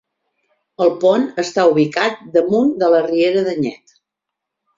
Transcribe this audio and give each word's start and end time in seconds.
El 0.85 0.93
pont 1.03 1.27
està 1.43 1.65
ubicat 1.73 2.25
damunt 2.39 2.73
de 2.85 2.91
la 2.95 3.03
riera 3.05 3.45
d'Anyet. 3.51 3.97